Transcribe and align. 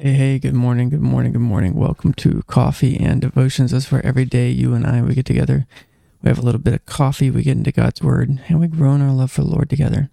Hey, 0.00 0.12
hey, 0.12 0.38
good 0.38 0.54
morning, 0.54 0.90
good 0.90 1.00
morning, 1.00 1.32
good 1.32 1.40
morning. 1.40 1.74
Welcome 1.74 2.14
to 2.14 2.44
Coffee 2.46 2.96
and 2.96 3.20
Devotions. 3.20 3.72
That's 3.72 3.90
where 3.90 4.04
every 4.06 4.24
day 4.24 4.48
you 4.48 4.72
and 4.72 4.86
I, 4.86 5.02
we 5.02 5.12
get 5.12 5.26
together. 5.26 5.66
We 6.22 6.28
have 6.28 6.38
a 6.38 6.42
little 6.42 6.60
bit 6.60 6.72
of 6.74 6.86
coffee, 6.86 7.32
we 7.32 7.42
get 7.42 7.56
into 7.56 7.72
God's 7.72 8.00
Word, 8.00 8.40
and 8.46 8.60
we 8.60 8.68
grow 8.68 8.94
in 8.94 9.02
our 9.02 9.10
love 9.10 9.32
for 9.32 9.42
the 9.42 9.50
Lord 9.50 9.68
together. 9.68 10.08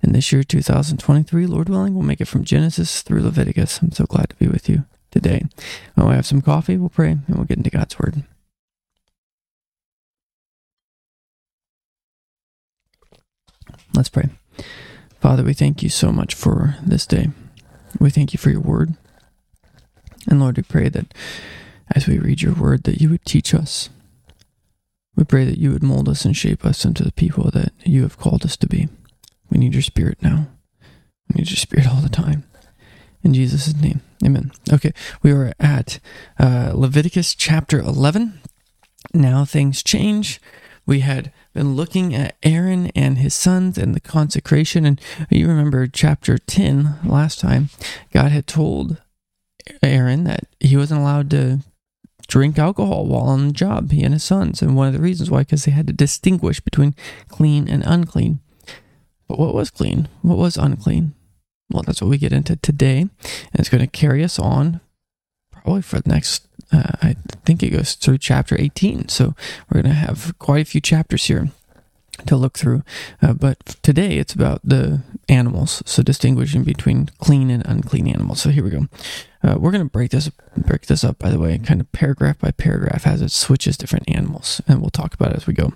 And 0.00 0.14
this 0.14 0.32
year, 0.32 0.42
2023, 0.42 1.46
Lord 1.46 1.68
willing, 1.68 1.92
we'll 1.92 2.02
make 2.02 2.22
it 2.22 2.28
from 2.28 2.44
Genesis 2.44 3.02
through 3.02 3.20
Leviticus. 3.20 3.82
I'm 3.82 3.92
so 3.92 4.06
glad 4.06 4.30
to 4.30 4.36
be 4.36 4.48
with 4.48 4.70
you 4.70 4.86
today. 5.10 5.42
When 5.96 6.08
we 6.08 6.14
have 6.14 6.24
some 6.24 6.40
coffee, 6.40 6.78
we'll 6.78 6.88
pray, 6.88 7.10
and 7.10 7.28
we'll 7.28 7.44
get 7.44 7.58
into 7.58 7.68
God's 7.68 7.98
Word. 7.98 8.22
Let's 13.94 14.08
pray. 14.08 14.30
Father, 15.20 15.42
we 15.42 15.52
thank 15.52 15.82
you 15.82 15.90
so 15.90 16.10
much 16.10 16.34
for 16.34 16.76
this 16.82 17.04
day. 17.04 17.28
We 18.00 18.08
thank 18.08 18.32
you 18.32 18.38
for 18.38 18.48
your 18.48 18.60
word. 18.60 18.94
And 20.28 20.40
Lord, 20.40 20.56
we 20.56 20.62
pray 20.62 20.88
that 20.88 21.14
as 21.94 22.06
we 22.06 22.18
read 22.18 22.42
your 22.42 22.54
word, 22.54 22.84
that 22.84 23.00
you 23.00 23.10
would 23.10 23.24
teach 23.24 23.54
us. 23.54 23.90
We 25.14 25.24
pray 25.24 25.44
that 25.44 25.58
you 25.58 25.72
would 25.72 25.82
mold 25.82 26.08
us 26.08 26.24
and 26.24 26.36
shape 26.36 26.64
us 26.64 26.84
into 26.84 27.02
the 27.02 27.12
people 27.12 27.50
that 27.52 27.72
you 27.84 28.02
have 28.02 28.18
called 28.18 28.44
us 28.44 28.56
to 28.58 28.66
be. 28.66 28.88
We 29.50 29.58
need 29.58 29.72
your 29.72 29.82
spirit 29.82 30.18
now. 30.20 30.48
We 31.28 31.40
need 31.40 31.50
your 31.50 31.56
spirit 31.56 31.86
all 31.88 32.00
the 32.00 32.08
time. 32.08 32.44
In 33.22 33.34
Jesus' 33.34 33.74
name, 33.74 34.02
amen. 34.24 34.52
Okay, 34.72 34.92
we 35.22 35.32
are 35.32 35.52
at 35.58 35.98
uh, 36.38 36.72
Leviticus 36.74 37.34
chapter 37.34 37.80
11. 37.80 38.40
Now 39.14 39.44
things 39.44 39.82
change. 39.82 40.40
We 40.84 41.00
had 41.00 41.32
been 41.52 41.74
looking 41.74 42.14
at 42.14 42.36
Aaron 42.44 42.92
and 42.94 43.18
his 43.18 43.34
sons 43.34 43.78
and 43.78 43.94
the 43.94 44.00
consecration. 44.00 44.84
And 44.84 45.00
you 45.30 45.48
remember 45.48 45.86
chapter 45.88 46.38
10 46.38 46.98
last 47.04 47.40
time, 47.40 47.70
God 48.12 48.30
had 48.30 48.46
told 48.46 49.02
Aaron 49.82 50.24
that 50.24 50.44
he 50.60 50.76
wasn't 50.76 51.00
allowed 51.00 51.30
to 51.30 51.60
drink 52.28 52.58
alcohol 52.58 53.06
while 53.06 53.24
on 53.24 53.48
the 53.48 53.52
job, 53.52 53.90
he 53.90 54.02
and 54.02 54.14
his 54.14 54.24
sons. 54.24 54.62
And 54.62 54.76
one 54.76 54.88
of 54.88 54.94
the 54.94 55.00
reasons 55.00 55.30
why, 55.30 55.40
because 55.40 55.64
they 55.64 55.72
had 55.72 55.86
to 55.86 55.92
distinguish 55.92 56.60
between 56.60 56.94
clean 57.28 57.68
and 57.68 57.84
unclean. 57.86 58.40
But 59.28 59.38
what 59.38 59.54
was 59.54 59.70
clean? 59.70 60.08
What 60.22 60.38
was 60.38 60.56
unclean? 60.56 61.14
Well, 61.70 61.82
that's 61.82 62.00
what 62.00 62.10
we 62.10 62.18
get 62.18 62.32
into 62.32 62.56
today. 62.56 63.00
And 63.00 63.10
it's 63.54 63.68
going 63.68 63.80
to 63.80 63.86
carry 63.86 64.22
us 64.22 64.38
on 64.38 64.80
probably 65.50 65.82
for 65.82 66.00
the 66.00 66.08
next, 66.08 66.46
uh, 66.72 66.92
I 67.02 67.16
think 67.44 67.62
it 67.62 67.70
goes 67.70 67.94
through 67.94 68.18
chapter 68.18 68.56
18. 68.58 69.08
So 69.08 69.34
we're 69.68 69.82
going 69.82 69.92
to 69.92 69.98
have 69.98 70.38
quite 70.38 70.62
a 70.62 70.70
few 70.70 70.80
chapters 70.80 71.24
here 71.24 71.48
to 72.26 72.36
look 72.36 72.56
through. 72.56 72.82
Uh, 73.20 73.32
but 73.32 73.76
today 73.82 74.18
it's 74.18 74.32
about 74.32 74.60
the 74.62 75.02
animals, 75.28 75.82
so 75.84 76.02
distinguishing 76.02 76.62
between 76.62 77.10
clean 77.18 77.50
and 77.50 77.64
unclean 77.66 78.06
animals. 78.08 78.40
So 78.40 78.50
here 78.50 78.64
we 78.64 78.70
go. 78.70 78.86
Uh, 79.46 79.56
we're 79.58 79.70
going 79.70 79.84
to 79.84 79.90
break 79.90 80.10
this 80.10 80.28
break 80.56 80.86
this 80.86 81.04
up, 81.04 81.18
by 81.18 81.30
the 81.30 81.38
way, 81.38 81.56
kind 81.58 81.80
of 81.80 81.90
paragraph 81.92 82.38
by 82.38 82.50
paragraph 82.50 83.06
as 83.06 83.22
it 83.22 83.30
switches 83.30 83.76
different 83.76 84.08
animals, 84.08 84.60
and 84.66 84.80
we'll 84.80 84.90
talk 84.90 85.14
about 85.14 85.30
it 85.30 85.36
as 85.36 85.46
we 85.46 85.54
go. 85.54 85.72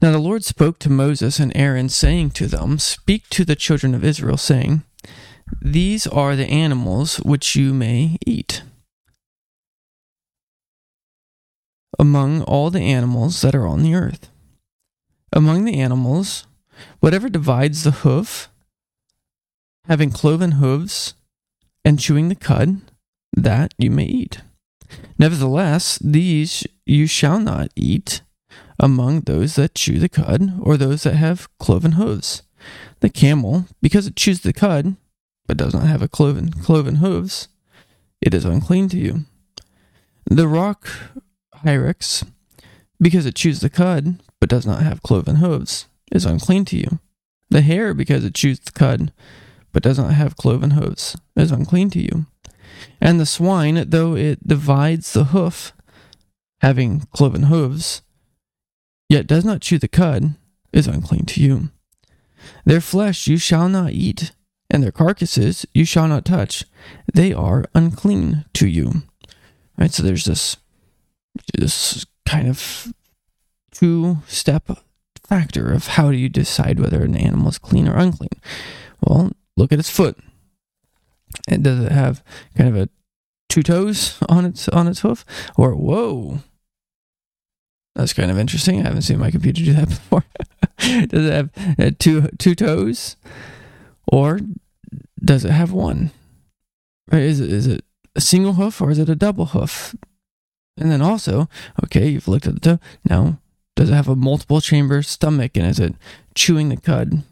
Now 0.00 0.12
the 0.12 0.18
Lord 0.18 0.44
spoke 0.44 0.78
to 0.80 0.90
Moses 0.90 1.40
and 1.40 1.50
Aaron, 1.56 1.88
saying 1.88 2.30
to 2.32 2.46
them, 2.46 2.78
Speak 2.78 3.28
to 3.30 3.44
the 3.44 3.56
children 3.56 3.94
of 3.94 4.04
Israel, 4.04 4.36
saying, 4.36 4.84
These 5.60 6.06
are 6.06 6.36
the 6.36 6.46
animals 6.46 7.16
which 7.16 7.56
you 7.56 7.74
may 7.74 8.16
eat. 8.24 8.62
Among 11.98 12.42
all 12.42 12.70
the 12.70 12.82
animals 12.82 13.40
that 13.40 13.56
are 13.56 13.66
on 13.66 13.82
the 13.82 13.94
earth 13.94 14.30
among 15.32 15.64
the 15.64 15.78
animals, 15.78 16.46
whatever 17.00 17.28
divides 17.28 17.84
the 17.84 17.90
hoof, 17.90 18.48
having 19.86 20.10
cloven 20.10 20.52
hooves, 20.52 21.14
and 21.88 21.98
chewing 21.98 22.28
the 22.28 22.34
cud, 22.34 22.82
that 23.34 23.72
you 23.78 23.90
may 23.90 24.04
eat. 24.04 24.42
Nevertheless, 25.18 25.98
these 26.04 26.66
you 26.84 27.06
shall 27.06 27.40
not 27.40 27.70
eat 27.74 28.20
among 28.78 29.22
those 29.22 29.54
that 29.54 29.74
chew 29.74 29.98
the 29.98 30.10
cud, 30.10 30.52
or 30.60 30.76
those 30.76 31.04
that 31.04 31.14
have 31.14 31.48
cloven 31.56 31.92
hooves. 31.92 32.42
The 33.00 33.08
camel, 33.08 33.64
because 33.80 34.06
it 34.06 34.16
chews 34.16 34.42
the 34.42 34.52
cud, 34.52 34.96
but 35.46 35.56
does 35.56 35.72
not 35.72 35.86
have 35.86 36.02
a 36.02 36.08
cloven 36.08 36.52
cloven 36.52 36.96
hooves, 36.96 37.48
it 38.20 38.34
is 38.34 38.44
unclean 38.44 38.90
to 38.90 38.98
you. 38.98 39.24
The 40.26 40.46
rock 40.46 40.90
hyrax, 41.64 42.22
because 43.00 43.24
it 43.24 43.34
chews 43.34 43.60
the 43.60 43.70
cud, 43.70 44.22
but 44.40 44.50
does 44.50 44.66
not 44.66 44.82
have 44.82 45.02
cloven 45.02 45.36
hooves, 45.36 45.86
is 46.12 46.26
unclean 46.26 46.66
to 46.66 46.76
you. 46.76 46.98
The 47.48 47.62
hare, 47.62 47.94
because 47.94 48.26
it 48.26 48.34
chews 48.34 48.60
the 48.60 48.72
cud, 48.72 49.10
but 49.72 49.82
does 49.82 49.98
not 49.98 50.12
have 50.12 50.36
cloven 50.36 50.72
hooves, 50.72 51.16
is 51.36 51.52
unclean 51.52 51.90
to 51.90 52.00
you. 52.00 52.26
And 53.00 53.18
the 53.18 53.26
swine, 53.26 53.88
though 53.88 54.14
it 54.14 54.46
divides 54.46 55.12
the 55.12 55.24
hoof, 55.24 55.72
having 56.60 57.00
cloven 57.12 57.44
hooves, 57.44 58.02
yet 59.08 59.26
does 59.26 59.44
not 59.44 59.62
chew 59.62 59.78
the 59.78 59.88
cud, 59.88 60.34
is 60.72 60.86
unclean 60.86 61.24
to 61.26 61.40
you. 61.40 61.70
Their 62.64 62.80
flesh 62.80 63.26
you 63.26 63.36
shall 63.36 63.68
not 63.68 63.92
eat, 63.92 64.32
and 64.70 64.82
their 64.82 64.92
carcasses 64.92 65.66
you 65.74 65.84
shall 65.84 66.08
not 66.08 66.24
touch. 66.24 66.64
They 67.12 67.32
are 67.32 67.64
unclean 67.74 68.44
to 68.54 68.68
you. 68.68 69.02
Right, 69.76 69.92
so 69.92 70.02
there's 70.02 70.24
this 70.24 70.56
this 71.56 72.04
kind 72.26 72.48
of 72.48 72.92
two 73.70 74.18
step 74.26 74.68
factor 75.24 75.72
of 75.72 75.86
how 75.88 76.10
do 76.10 76.16
you 76.16 76.28
decide 76.28 76.80
whether 76.80 77.04
an 77.04 77.16
animal 77.16 77.48
is 77.48 77.58
clean 77.58 77.88
or 77.88 77.96
unclean. 77.96 78.40
Well, 79.00 79.32
look 79.58 79.72
at 79.72 79.78
its 79.78 79.90
foot. 79.90 80.16
Does 81.48 81.84
it 81.84 81.92
have 81.92 82.22
kind 82.56 82.68
of 82.70 82.76
a 82.76 82.88
two 83.48 83.62
toes 83.62 84.18
on 84.28 84.44
its 84.44 84.68
on 84.68 84.86
its 84.86 85.00
hoof? 85.00 85.24
Or 85.56 85.74
whoa. 85.74 86.38
That's 87.94 88.12
kind 88.12 88.30
of 88.30 88.38
interesting. 88.38 88.80
I 88.80 88.84
haven't 88.84 89.02
seen 89.02 89.18
my 89.18 89.30
computer 89.30 89.64
do 89.64 89.72
that 89.74 89.88
before. 89.88 90.24
does 90.78 91.26
it 91.26 91.32
have 91.32 91.50
uh, 91.78 91.90
two 91.98 92.28
two 92.38 92.54
toes? 92.54 93.16
Or 94.10 94.40
does 95.22 95.44
it 95.44 95.50
have 95.50 95.72
one? 95.72 96.12
Is 97.12 97.40
it 97.40 97.52
is 97.52 97.66
it 97.66 97.84
a 98.14 98.20
single 98.20 98.54
hoof 98.54 98.80
or 98.80 98.90
is 98.90 98.98
it 98.98 99.08
a 99.08 99.16
double 99.16 99.46
hoof? 99.46 99.94
And 100.78 100.92
then 100.92 101.02
also, 101.02 101.48
okay, 101.84 102.08
you've 102.08 102.28
looked 102.28 102.46
at 102.46 102.54
the 102.54 102.60
toe. 102.60 102.78
Now, 103.08 103.40
does 103.74 103.90
it 103.90 103.94
have 103.94 104.08
a 104.08 104.14
multiple 104.14 104.60
chamber 104.60 105.02
stomach 105.02 105.56
and 105.56 105.66
is 105.66 105.80
it 105.80 105.94
chewing 106.34 106.68
the 106.68 106.76
cud? 106.76 107.24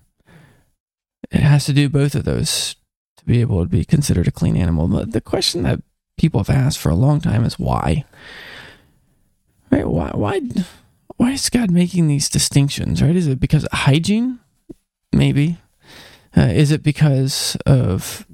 It 1.31 1.41
has 1.41 1.67
to 1.67 1.73
do 1.73 1.89
both 1.89 2.15
of 2.15 2.25
those 2.25 2.77
to 3.17 3.25
be 3.25 3.41
able 3.41 3.63
to 3.63 3.69
be 3.69 3.85
considered 3.85 4.29
a 4.29 4.33
clean 4.33 4.57
animal. 4.57 4.89
But 4.89 5.13
the 5.13 5.21
question 5.21 5.63
that 5.65 5.83
people 6.17 6.41
have 6.41 6.51
asked 6.51 6.79
for 6.79 6.91
a 6.91 6.95
long 6.95 7.21
time 7.21 7.45
is 7.45 7.59
why? 7.59 8.05
Right? 9.71 9.87
Why 9.87 10.11
why 10.15 10.41
why 11.17 11.33
is 11.33 11.51
God 11.51 11.71
making 11.71 12.09
these 12.09 12.29
distinctions? 12.29 13.03
Right? 13.03 13.17
Is 13.17 13.27
it 13.27 13.41
because 13.41 13.65
of 13.65 13.73
hygiene? 13.73 14.39
Maybe. 15.13 15.59
Uh, 16.37 16.43
is 16.43 16.71
it 16.71 16.83
because 16.83 17.57
of 17.67 18.27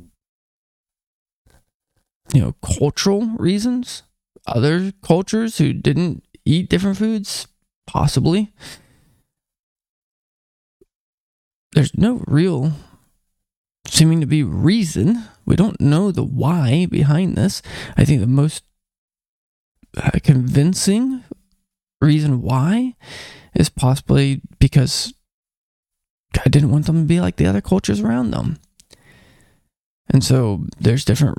you 2.35 2.41
know 2.41 2.55
cultural 2.63 3.27
reasons? 3.39 4.03
Other 4.47 4.93
cultures 5.03 5.59
who 5.59 5.73
didn't 5.73 6.25
eat 6.45 6.69
different 6.69 6.99
foods 6.99 7.47
Possibly. 7.87 8.53
There's 11.73 11.97
no 11.97 12.23
real 12.27 12.73
seeming 13.87 14.21
to 14.21 14.27
be 14.27 14.43
reason. 14.43 15.25
We 15.45 15.57
don't 15.57 15.81
know 15.81 16.13
the 16.13 16.23
why 16.23 16.87
behind 16.87 17.37
this. 17.37 17.63
I 17.97 18.05
think 18.05 18.21
the 18.21 18.27
most 18.27 18.63
uh, 19.97 20.11
convincing 20.23 21.25
reason 22.01 22.43
why 22.43 22.95
is 23.55 23.69
possibly 23.69 24.41
because 24.59 25.15
God 26.33 26.51
didn't 26.51 26.71
want 26.71 26.87
them 26.87 27.03
to 27.03 27.07
be 27.07 27.21
like 27.21 27.37
the 27.37 27.47
other 27.47 27.61
cultures 27.61 28.01
around 28.01 28.31
them. 28.31 28.59
And 30.09 30.25
so 30.25 30.65
there's 30.79 31.05
different 31.05 31.39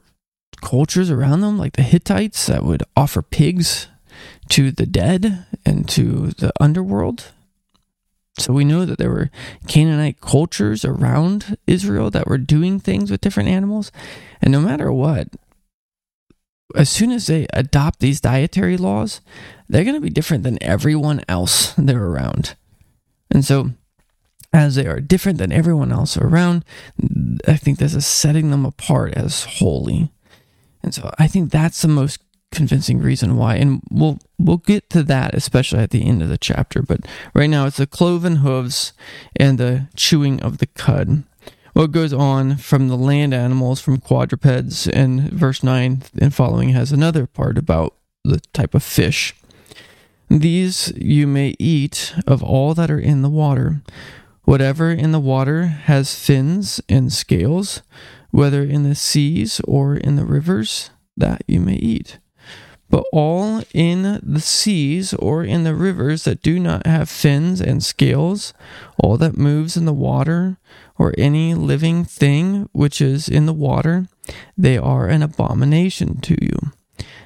cultures 0.61 1.11
around 1.11 1.41
them, 1.41 1.57
like 1.57 1.73
the 1.73 1.83
Hittites 1.83 2.45
that 2.47 2.63
would 2.63 2.83
offer 2.95 3.21
pigs 3.21 3.87
to 4.49 4.71
the 4.71 4.85
dead 4.85 5.45
and 5.65 5.87
to 5.89 6.31
the 6.31 6.51
underworld. 6.59 7.31
So 8.37 8.51
we 8.51 8.65
know 8.65 8.85
that 8.85 8.97
there 8.97 9.11
were 9.11 9.29
Canaanite 9.67 10.19
cultures 10.19 10.83
around 10.83 11.57
Israel 11.67 12.09
that 12.11 12.27
were 12.27 12.39
doing 12.39 12.79
things 12.79 13.11
with 13.11 13.21
different 13.21 13.49
animals. 13.49 13.91
And 14.41 14.51
no 14.51 14.59
matter 14.59 14.91
what, 14.91 15.27
as 16.75 16.89
soon 16.89 17.11
as 17.11 17.27
they 17.27 17.45
adopt 17.53 17.99
these 17.99 18.19
dietary 18.19 18.77
laws, 18.77 19.21
they're 19.69 19.83
going 19.83 19.95
to 19.95 20.01
be 20.01 20.09
different 20.09 20.43
than 20.43 20.61
everyone 20.61 21.23
else 21.27 21.73
they're 21.77 22.03
around. 22.03 22.55
And 23.29 23.45
so, 23.45 23.71
as 24.51 24.75
they 24.75 24.85
are 24.85 24.99
different 24.99 25.39
than 25.39 25.51
everyone 25.51 25.91
else 25.91 26.17
around, 26.17 26.63
I 27.47 27.57
think 27.57 27.79
this 27.79 27.95
is 27.95 28.05
setting 28.05 28.51
them 28.51 28.65
apart 28.65 29.13
as 29.15 29.45
holy. 29.45 30.11
And 30.83 30.93
so, 30.93 31.11
I 31.17 31.27
think 31.27 31.51
that's 31.51 31.81
the 31.81 31.87
most 31.87 32.19
convincing 32.53 32.99
reason 32.99 33.35
why 33.35 33.55
and 33.55 33.81
we'll 33.89 34.19
we'll 34.37 34.57
get 34.57 34.89
to 34.89 35.03
that 35.03 35.33
especially 35.33 35.79
at 35.79 35.89
the 35.89 36.05
end 36.05 36.21
of 36.21 36.29
the 36.29 36.37
chapter 36.37 36.81
but 36.81 37.01
right 37.33 37.49
now 37.49 37.65
it's 37.65 37.77
the 37.77 37.87
cloven 37.87 38.37
hooves 38.37 38.93
and 39.35 39.57
the 39.57 39.87
chewing 39.95 40.39
of 40.41 40.59
the 40.59 40.67
cud 40.67 41.23
What 41.73 41.91
goes 41.91 42.13
on 42.13 42.57
from 42.57 42.87
the 42.87 42.95
land 42.95 43.33
animals, 43.33 43.81
from 43.81 43.97
quadrupeds, 43.97 44.87
and 44.87 45.31
verse 45.31 45.63
9 45.63 46.03
and 46.21 46.33
following 46.33 46.69
has 46.69 46.91
another 46.91 47.25
part 47.25 47.57
about 47.57 47.95
the 48.23 48.39
type 48.53 48.75
of 48.75 48.83
fish. 48.83 49.33
These 50.29 50.93
you 50.95 51.25
may 51.25 51.55
eat 51.57 52.13
of 52.27 52.43
all 52.43 52.75
that 52.75 52.91
are 52.91 52.99
in 52.99 53.23
the 53.23 53.29
water. 53.29 53.81
Whatever 54.43 54.91
in 54.91 55.11
the 55.11 55.19
water 55.19 55.65
has 55.65 56.15
fins 56.15 56.79
and 56.87 57.11
scales, 57.11 57.81
whether 58.29 58.63
in 58.63 58.83
the 58.83 58.95
seas 58.95 59.59
or 59.63 59.95
in 59.95 60.15
the 60.15 60.25
rivers, 60.25 60.91
that 61.17 61.43
you 61.47 61.59
may 61.59 61.75
eat. 61.75 62.19
But 62.93 63.05
all 63.11 63.63
in 63.73 64.19
the 64.21 64.39
seas 64.39 65.15
or 65.15 65.43
in 65.43 65.63
the 65.63 65.73
rivers 65.73 66.25
that 66.25 66.43
do 66.43 66.59
not 66.59 66.85
have 66.85 67.09
fins 67.09 67.59
and 67.59 67.83
scales, 67.83 68.53
all 68.99 69.17
that 69.17 69.35
moves 69.35 69.75
in 69.75 69.85
the 69.85 69.91
water, 69.91 70.57
or 70.99 71.11
any 71.17 71.55
living 71.55 72.05
thing 72.05 72.69
which 72.71 73.01
is 73.01 73.27
in 73.27 73.47
the 73.47 73.51
water, 73.51 74.05
they 74.55 74.77
are 74.77 75.07
an 75.07 75.23
abomination 75.23 76.21
to 76.21 76.37
you. 76.39 76.71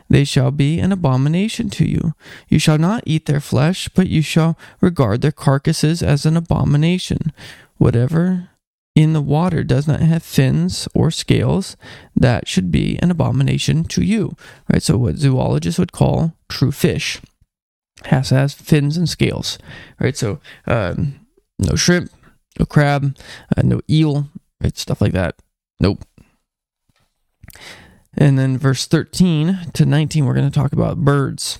They 0.09 0.23
shall 0.23 0.51
be 0.51 0.79
an 0.79 0.93
abomination 0.93 1.69
to 1.71 1.85
you. 1.85 2.13
You 2.47 2.59
shall 2.59 2.77
not 2.77 3.03
eat 3.05 3.25
their 3.25 3.41
flesh, 3.41 3.89
but 3.89 4.07
you 4.07 4.21
shall 4.21 4.57
regard 4.79 5.19
their 5.19 5.33
carcasses 5.33 6.01
as 6.01 6.25
an 6.25 6.37
abomination. 6.37 7.33
Whatever 7.75 8.51
in 8.97 9.13
the 9.13 9.21
water 9.21 9.63
does 9.63 9.87
not 9.87 9.99
have 9.99 10.23
fins 10.23 10.87
or 10.95 11.11
scales, 11.11 11.77
that 12.15 12.47
should 12.47 12.71
be 12.71 12.97
an 12.99 13.11
abomination 13.11 13.83
to 13.83 14.01
you. 14.01 14.35
Right? 14.73 14.81
So 14.81 14.97
what 14.97 15.17
zoologists 15.17 15.77
would 15.77 15.91
call 15.91 16.33
true 16.49 16.71
fish 16.71 17.21
has 18.05 18.31
has 18.31 18.55
fins 18.55 18.97
and 18.97 19.07
scales. 19.07 19.59
Right? 19.99 20.17
So 20.17 20.39
um, 20.65 21.27
no 21.59 21.75
shrimp, 21.75 22.09
no 22.57 22.65
crab, 22.65 23.15
uh, 23.55 23.61
no 23.61 23.81
eel, 23.87 24.29
right? 24.63 24.75
Stuff 24.75 24.99
like 24.99 25.13
that. 25.13 25.35
Nope. 25.79 26.03
And 28.17 28.39
then 28.39 28.57
verse 28.57 28.87
13 28.87 29.73
to 29.73 29.85
19, 29.85 30.25
we're 30.25 30.33
going 30.33 30.49
to 30.49 30.59
talk 30.59 30.73
about 30.73 31.05
birds. 31.05 31.59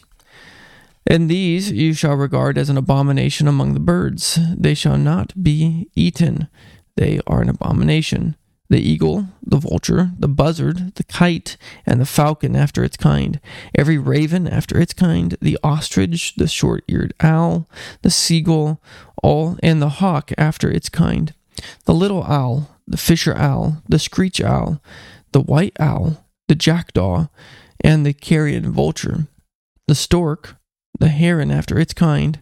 And 1.06 1.30
these 1.30 1.72
you 1.72 1.94
shall 1.94 2.16
regard 2.16 2.58
as 2.58 2.72
an 2.72 2.78
abomination 2.78 3.48
among 3.48 3.76
the 3.76 3.80
birds. 3.80 4.40
They 4.58 4.74
shall 4.74 4.98
not 4.98 5.44
be 5.44 5.88
eaten. 5.96 6.48
They 6.98 7.22
are 7.28 7.42
an 7.42 7.50
abomination. 7.50 8.36
The 8.70 8.82
eagle, 8.82 9.28
the 9.42 9.58
vulture, 9.58 10.12
the 10.20 10.28
buzzard, 10.28 10.96
the 10.96 11.06
kite, 11.06 11.56
and 11.86 12.02
the 12.02 12.06
falcon 12.06 12.54
after 12.54 12.84
its 12.84 12.98
kind, 12.98 13.40
every 13.74 13.98
raven 13.98 14.46
after 14.46 14.78
its 14.78 14.94
kind, 14.94 15.38
the 15.42 15.58
ostrich, 15.64 16.36
the 16.36 16.50
short 16.50 16.84
eared 16.90 17.14
owl, 17.22 17.70
the 18.02 18.10
seagull, 18.10 18.82
all, 19.24 19.58
and 19.64 19.82
the 19.82 19.88
hawk 19.88 20.34
after 20.38 20.70
its 20.70 20.90
kind, 20.90 21.34
the 21.86 21.94
little 21.94 22.24
owl, 22.24 22.78
the 22.86 22.98
fisher 22.98 23.38
owl, 23.38 23.82
the 23.88 24.00
screech 24.00 24.42
owl, 24.42 24.82
the 25.32 25.42
white 25.42 25.78
owl, 25.80 26.26
the 26.50 26.56
jackdaw, 26.56 27.28
and 27.82 28.06
the 28.06 28.14
carrion 28.14 28.70
vulture, 28.72 29.28
the 29.88 29.96
stork, 29.96 30.58
the 31.00 31.08
heron 31.08 31.52
after 31.52 31.80
its 31.80 31.94
kind, 31.94 32.42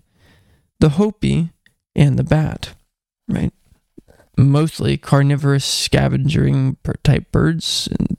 the 0.79 0.91
hoopoe, 0.91 1.49
and 1.95 2.17
the 2.17 2.23
bat, 2.23 2.73
right? 3.27 3.53
Mostly 4.37 4.97
carnivorous 4.97 5.65
scavenging 5.65 6.77
type 7.03 7.31
birds 7.31 7.87
and 7.99 8.17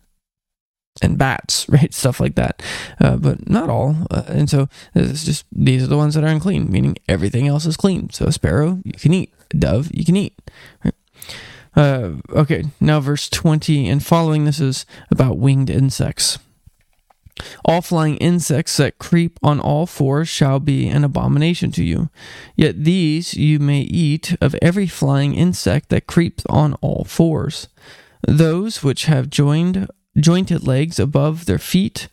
and 1.03 1.19
bats, 1.19 1.69
right? 1.69 1.93
Stuff 1.93 2.21
like 2.21 2.35
that, 2.37 2.63
uh, 3.01 3.17
but 3.17 3.49
not 3.49 3.69
all. 3.69 3.97
Uh, 4.11 4.25
and 4.29 4.51
so 4.51 4.69
it's 4.95 5.25
just 5.25 5.45
these 5.53 5.83
are 5.83 5.89
the 5.89 5.97
ones 5.97 6.15
that 6.15 6.25
are 6.25 6.29
unclean, 6.29 6.71
meaning 6.71 6.97
everything 7.09 7.47
else 7.47 7.67
is 7.67 7.77
clean. 7.77 8.11
So 8.11 8.27
a 8.27 8.33
sparrow 8.33 8.81
you 8.85 8.93
can 8.93 9.15
eat, 9.15 9.33
a 9.53 9.57
dove 9.57 9.91
you 9.93 10.05
can 10.05 10.17
eat. 10.17 10.39
Right? 10.85 10.95
Uh, 11.75 12.13
okay, 12.31 12.65
now 12.81 13.01
verse 13.01 13.29
twenty 13.29 13.89
and 13.89 14.05
following. 14.05 14.45
This 14.45 14.61
is 14.61 14.87
about 15.11 15.39
winged 15.39 15.71
insects. 15.71 16.39
All 17.65 17.83
flying 17.83 18.17
insects 18.17 18.77
that 18.79 18.99
creep 18.99 19.39
on 19.43 19.61
all 19.61 19.87
fours 19.87 20.29
shall 20.29 20.61
be 20.61 20.89
an 20.89 21.05
abomination 21.05 21.71
to 21.73 21.85
you. 21.85 22.11
Yet 22.55 22.85
these 22.85 23.35
you 23.35 23.59
may 23.59 23.81
eat 23.81 24.37
of 24.41 24.57
every 24.63 24.87
flying 24.87 25.35
insect 25.35 25.89
that 25.91 26.07
creeps 26.07 26.45
on 26.49 26.75
all 26.75 27.05
fours. 27.05 27.69
Those 28.27 28.83
which 28.83 29.05
have 29.07 29.31
joined 29.31 29.89
jointed 30.19 30.67
legs 30.67 30.99
above 30.99 31.45
their 31.45 31.59
feet, 31.59 32.09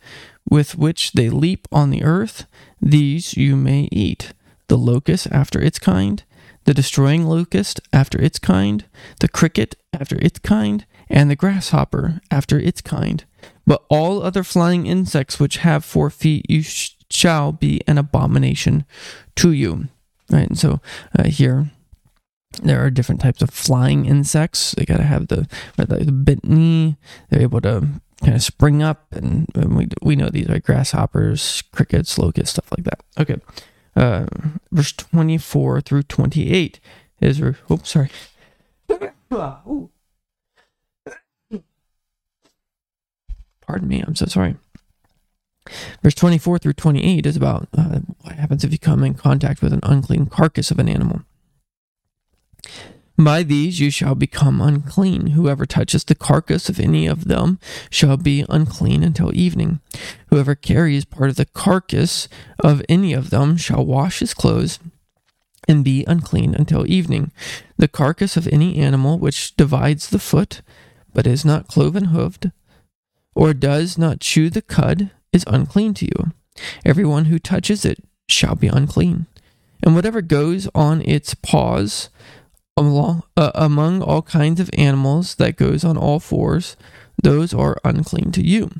with 0.48 0.76
which 0.76 1.12
they 1.12 1.30
leap 1.30 1.66
on 1.72 1.90
the 1.90 2.04
earth, 2.04 2.46
these 2.80 3.36
you 3.36 3.56
may 3.56 3.88
eat. 3.90 4.32
The 4.68 4.76
locust 4.78 5.26
after 5.30 5.60
its 5.60 5.78
kind, 5.78 6.22
the 6.64 6.74
destroying 6.74 7.26
locust 7.26 7.80
after 7.92 8.20
its 8.20 8.38
kind, 8.38 8.84
the 9.20 9.28
cricket 9.28 9.76
after 9.92 10.16
its 10.20 10.38
kind, 10.38 10.86
and 11.08 11.30
the 11.30 11.36
grasshopper 11.36 12.20
after 12.30 12.58
its 12.58 12.80
kind. 12.80 13.24
But 13.66 13.84
all 13.88 14.22
other 14.22 14.44
flying 14.44 14.86
insects 14.86 15.40
which 15.40 15.58
have 15.58 15.84
four 15.84 16.10
feet 16.10 16.44
you 16.48 16.62
sh- 16.62 16.96
shall 17.10 17.52
be 17.52 17.80
an 17.86 17.98
abomination 17.98 18.84
to 19.36 19.52
you. 19.52 19.88
Right, 20.30 20.48
and 20.48 20.58
so 20.58 20.80
uh, 21.18 21.24
here 21.24 21.70
there 22.62 22.84
are 22.84 22.90
different 22.90 23.20
types 23.20 23.42
of 23.42 23.50
flying 23.50 24.06
insects. 24.06 24.72
They 24.72 24.84
got 24.84 24.98
to 24.98 25.02
have 25.04 25.28
the 25.28 25.48
the 25.76 26.12
bent 26.12 26.44
knee. 26.44 26.96
They're 27.28 27.42
able 27.42 27.60
to 27.62 27.88
kind 28.20 28.34
of 28.34 28.42
spring 28.42 28.82
up, 28.82 29.06
and, 29.12 29.48
and 29.54 29.76
we 29.76 29.88
we 30.02 30.16
know 30.16 30.28
these 30.28 30.48
are 30.48 30.60
grasshoppers, 30.60 31.62
crickets, 31.72 32.18
locusts, 32.18 32.52
stuff 32.52 32.70
like 32.70 32.84
that. 32.84 33.00
Okay, 33.18 33.36
uh, 33.96 34.26
verse 34.72 34.92
twenty 34.92 35.38
four 35.38 35.80
through 35.80 36.04
twenty 36.04 36.50
eight 36.52 36.80
is. 37.20 37.40
oops, 37.40 37.90
sorry. 37.90 38.10
Ooh. 39.32 39.90
Pardon 43.66 43.88
me, 43.88 44.02
I'm 44.06 44.16
so 44.16 44.26
sorry. 44.26 44.56
Verse 46.02 46.14
24 46.14 46.58
through 46.58 46.74
28 46.74 47.24
is 47.24 47.36
about 47.36 47.68
uh, 47.76 48.00
what 48.20 48.36
happens 48.36 48.64
if 48.64 48.72
you 48.72 48.78
come 48.78 49.02
in 49.02 49.14
contact 49.14 49.62
with 49.62 49.72
an 49.72 49.80
unclean 49.82 50.26
carcass 50.26 50.70
of 50.70 50.78
an 50.78 50.88
animal. 50.88 51.22
By 53.16 53.44
these 53.44 53.78
you 53.78 53.90
shall 53.90 54.16
become 54.16 54.60
unclean. 54.60 55.28
Whoever 55.28 55.66
touches 55.66 56.02
the 56.02 56.16
carcass 56.16 56.68
of 56.68 56.80
any 56.80 57.06
of 57.06 57.26
them 57.26 57.60
shall 57.88 58.16
be 58.16 58.44
unclean 58.48 59.04
until 59.04 59.34
evening. 59.34 59.80
Whoever 60.28 60.54
carries 60.54 61.04
part 61.04 61.30
of 61.30 61.36
the 61.36 61.46
carcass 61.46 62.28
of 62.58 62.82
any 62.88 63.12
of 63.12 63.30
them 63.30 63.56
shall 63.56 63.86
wash 63.86 64.18
his 64.18 64.34
clothes 64.34 64.80
and 65.68 65.84
be 65.84 66.04
unclean 66.08 66.54
until 66.54 66.90
evening. 66.90 67.30
The 67.78 67.88
carcass 67.88 68.36
of 68.36 68.48
any 68.48 68.78
animal 68.78 69.18
which 69.18 69.56
divides 69.56 70.10
the 70.10 70.18
foot, 70.18 70.60
but 71.14 71.26
is 71.26 71.44
not 71.44 71.68
cloven 71.68 72.06
hooved, 72.06 72.52
or 73.34 73.54
does 73.54 73.98
not 73.98 74.20
chew 74.20 74.50
the 74.50 74.62
cud 74.62 75.10
is 75.32 75.44
unclean 75.46 75.94
to 75.94 76.06
you. 76.06 76.32
Everyone 76.84 77.26
who 77.26 77.38
touches 77.38 77.84
it 77.84 77.98
shall 78.28 78.54
be 78.54 78.68
unclean. 78.68 79.26
And 79.82 79.94
whatever 79.94 80.22
goes 80.22 80.68
on 80.74 81.02
its 81.02 81.34
paws 81.34 82.08
along, 82.76 83.22
uh, 83.36 83.50
among 83.54 84.02
all 84.02 84.22
kinds 84.22 84.60
of 84.60 84.70
animals 84.74 85.34
that 85.36 85.56
goes 85.56 85.84
on 85.84 85.96
all 85.96 86.20
fours, 86.20 86.76
those 87.22 87.52
are 87.52 87.78
unclean 87.84 88.32
to 88.32 88.44
you. 88.44 88.70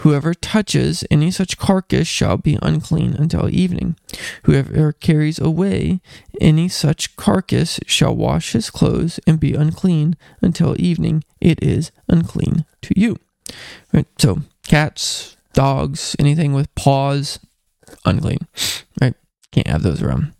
Whoever 0.00 0.34
touches 0.34 1.04
any 1.10 1.30
such 1.30 1.56
carcass 1.56 2.06
shall 2.06 2.36
be 2.36 2.58
unclean 2.60 3.14
until 3.14 3.48
evening. 3.48 3.96
Whoever 4.42 4.92
carries 4.92 5.38
away 5.38 6.00
any 6.38 6.68
such 6.68 7.16
carcass 7.16 7.80
shall 7.86 8.14
wash 8.14 8.52
his 8.52 8.68
clothes 8.68 9.18
and 9.26 9.40
be 9.40 9.54
unclean 9.54 10.16
until 10.42 10.78
evening. 10.78 11.24
It 11.40 11.62
is 11.62 11.92
unclean 12.08 12.66
to 12.82 13.00
you. 13.00 13.16
Right? 13.92 14.06
So 14.18 14.40
cats, 14.66 15.36
dogs, 15.52 16.16
anything 16.18 16.52
with 16.52 16.74
paws, 16.74 17.38
unclean. 18.04 18.38
Right? 19.00 19.14
Can't 19.52 19.68
have 19.68 19.82
those 19.82 20.02
around. 20.02 20.32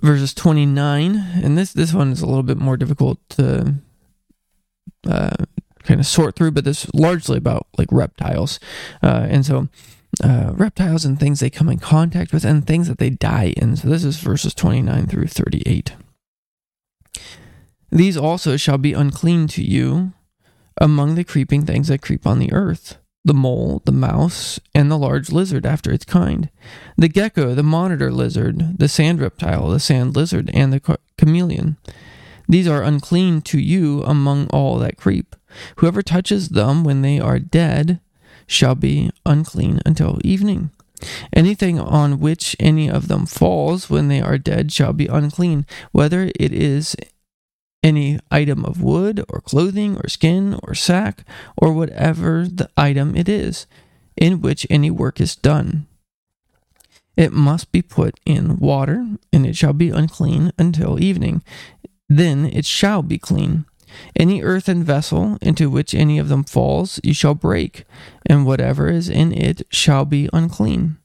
Verses 0.00 0.32
29, 0.32 1.16
and 1.42 1.58
this 1.58 1.72
this 1.72 1.92
one 1.92 2.12
is 2.12 2.22
a 2.22 2.26
little 2.26 2.44
bit 2.44 2.58
more 2.58 2.76
difficult 2.76 3.18
to 3.30 3.74
uh, 5.08 5.44
kind 5.82 6.00
of 6.00 6.06
sort 6.06 6.36
through, 6.36 6.52
but 6.52 6.64
this 6.64 6.84
is 6.84 6.94
largely 6.94 7.38
about 7.38 7.66
like 7.76 7.88
reptiles. 7.90 8.60
Uh, 9.02 9.26
and 9.28 9.44
so 9.44 9.68
uh, 10.22 10.52
reptiles 10.54 11.04
and 11.04 11.18
things 11.18 11.40
they 11.40 11.50
come 11.50 11.68
in 11.68 11.78
contact 11.78 12.32
with 12.32 12.44
and 12.44 12.66
things 12.66 12.88
that 12.88 12.98
they 12.98 13.10
die 13.10 13.54
in. 13.56 13.76
So 13.76 13.88
this 13.88 14.04
is 14.04 14.18
verses 14.18 14.54
29 14.54 15.06
through 15.06 15.26
38. 15.26 15.92
These 17.90 18.16
also 18.16 18.56
shall 18.56 18.78
be 18.78 18.92
unclean 18.92 19.48
to 19.48 19.62
you, 19.62 20.12
among 20.80 21.14
the 21.14 21.24
creeping 21.24 21.64
things 21.64 21.88
that 21.88 22.02
creep 22.02 22.26
on 22.26 22.38
the 22.38 22.52
earth 22.52 22.98
the 23.24 23.34
mole, 23.34 23.82
the 23.84 23.92
mouse, 23.92 24.58
and 24.74 24.90
the 24.90 24.96
large 24.96 25.30
lizard 25.30 25.66
after 25.66 25.92
its 25.92 26.04
kind, 26.04 26.48
the 26.96 27.08
gecko, 27.08 27.54
the 27.54 27.62
monitor 27.62 28.10
lizard, 28.10 28.78
the 28.78 28.88
sand 28.88 29.20
reptile, 29.20 29.68
the 29.68 29.80
sand 29.80 30.16
lizard, 30.16 30.50
and 30.54 30.72
the 30.72 30.98
chameleon. 31.18 31.76
These 32.48 32.66
are 32.66 32.82
unclean 32.82 33.42
to 33.42 33.60
you 33.60 34.02
among 34.04 34.46
all 34.46 34.78
that 34.78 34.96
creep. 34.96 35.36
Whoever 35.76 36.00
touches 36.00 36.50
them 36.50 36.84
when 36.84 37.02
they 37.02 37.20
are 37.20 37.38
dead 37.38 38.00
shall 38.46 38.74
be 38.74 39.10
unclean 39.26 39.80
until 39.84 40.18
evening. 40.24 40.70
Anything 41.32 41.78
on 41.78 42.20
which 42.20 42.56
any 42.58 42.88
of 42.88 43.08
them 43.08 43.26
falls 43.26 43.90
when 43.90 44.08
they 44.08 44.20
are 44.22 44.38
dead 44.38 44.72
shall 44.72 44.94
be 44.94 45.06
unclean, 45.06 45.66
whether 45.92 46.30
it 46.34 46.52
is 46.52 46.96
any 47.82 48.18
item 48.30 48.64
of 48.64 48.82
wood 48.82 49.24
or 49.28 49.40
clothing 49.40 49.96
or 49.96 50.08
skin 50.08 50.58
or 50.62 50.74
sack 50.74 51.24
or 51.56 51.72
whatever 51.72 52.46
the 52.46 52.68
item 52.76 53.16
it 53.16 53.28
is 53.28 53.66
in 54.16 54.40
which 54.40 54.66
any 54.68 54.90
work 54.90 55.20
is 55.20 55.36
done. 55.36 55.86
It 57.16 57.32
must 57.32 57.72
be 57.72 57.82
put 57.82 58.20
in 58.24 58.58
water, 58.58 59.04
and 59.32 59.44
it 59.44 59.56
shall 59.56 59.72
be 59.72 59.90
unclean 59.90 60.52
until 60.56 61.02
evening. 61.02 61.42
Then 62.08 62.46
it 62.46 62.64
shall 62.64 63.02
be 63.02 63.18
clean. 63.18 63.64
Any 64.14 64.42
earthen 64.42 64.84
vessel 64.84 65.36
into 65.40 65.68
which 65.68 65.94
any 65.94 66.18
of 66.18 66.28
them 66.28 66.44
falls, 66.44 67.00
you 67.02 67.12
shall 67.12 67.34
break, 67.34 67.84
and 68.26 68.46
whatever 68.46 68.88
is 68.88 69.08
in 69.08 69.32
it 69.32 69.62
shall 69.70 70.04
be 70.04 70.28
unclean. 70.32 70.98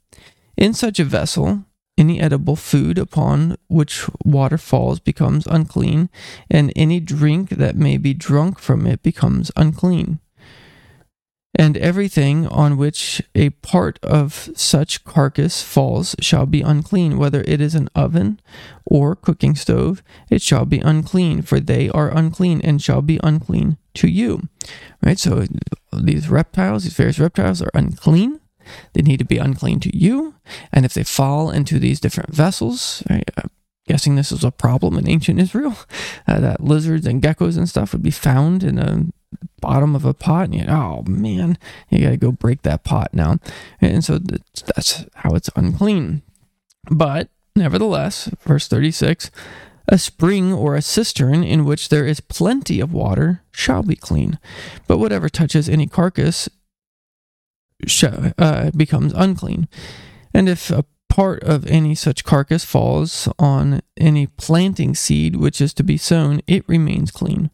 In 0.56 0.74
such 0.74 1.00
a 1.00 1.03
vessel, 1.03 1.65
any 1.98 2.20
edible 2.20 2.56
food 2.56 2.98
upon 2.98 3.58
which 3.68 4.10
water 4.24 4.58
falls 4.58 5.00
becomes 5.00 5.46
unclean, 5.48 6.10
and 6.50 6.74
any 6.76 7.00
drink 7.00 7.50
that 7.50 7.76
may 7.76 7.98
be 7.98 8.14
drunk 8.14 8.60
from 8.60 8.88
it 8.88 9.04
becomes 9.04 9.52
unclean. 9.56 10.20
And 11.56 11.78
everything 11.78 12.48
on 12.48 12.78
which 12.78 13.22
a 13.36 13.52
part 13.52 14.00
of 14.02 14.50
such 14.56 15.04
carcass 15.04 15.62
falls 15.62 16.16
shall 16.20 16.48
be 16.48 16.62
unclean, 16.62 17.20
whether 17.20 17.44
it 17.48 17.62
is 17.62 17.76
an 17.76 17.90
oven 17.94 18.40
or 18.86 19.16
cooking 19.16 19.56
stove, 19.56 20.02
it 20.32 20.42
shall 20.42 20.66
be 20.66 20.80
unclean, 20.80 21.44
for 21.44 21.60
they 21.60 21.90
are 21.90 22.10
unclean 22.10 22.60
and 22.62 22.82
shall 22.82 23.04
be 23.04 23.20
unclean 23.24 23.78
to 23.94 24.08
you. 24.08 24.50
Right? 25.04 25.20
So 25.20 25.46
these 25.96 26.28
reptiles, 26.28 26.86
these 26.86 26.96
various 26.96 27.20
reptiles, 27.20 27.62
are 27.62 27.72
unclean 27.76 28.40
they 28.93 29.01
need 29.01 29.17
to 29.17 29.25
be 29.25 29.38
unclean 29.38 29.79
to 29.82 29.96
you. 29.96 30.36
And 30.72 30.86
if 30.86 30.93
they 30.93 31.03
fall 31.03 31.50
into 31.50 31.79
these 31.79 32.00
different 32.00 32.34
vessels, 32.34 33.03
right, 33.10 33.29
I'm 33.38 33.50
guessing 33.88 34.15
this 34.15 34.32
is 34.32 34.43
a 34.43 34.51
problem 34.51 34.98
in 34.98 35.10
ancient 35.10 35.39
Israel, 35.39 35.77
uh, 36.27 36.39
that 36.39 36.63
lizards 36.63 37.05
and 37.05 37.22
geckos 37.22 37.58
and 37.58 37.67
stuff 37.70 37.93
would 37.93 38.03
be 38.03 38.12
found 38.12 38.63
in 38.63 38.75
the 38.75 39.12
bottom 39.60 39.96
of 39.96 40.05
a 40.05 40.13
pot. 40.13 40.46
And 40.46 40.55
you, 40.55 40.65
oh 40.67 41.03
man, 41.08 41.58
you 41.89 42.03
got 42.03 42.12
to 42.12 42.17
go 42.17 42.32
break 42.32 42.62
that 42.63 42.84
pot 42.84 43.13
now. 43.13 43.39
And 43.82 44.03
so 44.03 44.20
that's 44.20 45.05
how 45.15 45.32
it's 45.36 45.50
unclean. 45.55 46.22
But 46.89 47.29
nevertheless, 47.55 48.29
verse 48.46 48.67
36 48.67 49.32
a 49.88 49.98
spring 49.98 50.53
or 50.53 50.75
a 50.75 50.82
cistern 50.82 51.43
in 51.43 51.65
which 51.65 51.89
there 51.89 52.05
is 52.05 52.20
plenty 52.20 52.79
of 52.79 52.93
water 52.93 53.43
shall 53.51 53.84
be 53.84 53.96
clean. 53.96 54.39
But 54.88 54.98
whatever 54.98 55.29
touches 55.29 55.67
any 55.67 55.88
carcass 55.88 56.50
uh, 58.38 58.72
becomes 58.75 59.13
unclean. 59.13 59.68
And 60.34 60.50
if 60.50 60.70
a 60.70 60.86
part 61.10 61.44
of 61.44 61.66
any 61.68 61.94
such 61.94 62.24
carcass 62.24 62.66
falls 62.66 63.30
on 63.38 63.82
any 63.98 64.25
planting 64.25 64.96
seed 64.96 65.36
which 65.36 65.62
is 65.62 65.74
to 65.75 65.84
be 65.84 65.98
sown, 65.98 66.42
it 66.48 66.68
remains 66.68 67.12
clean. 67.12 67.52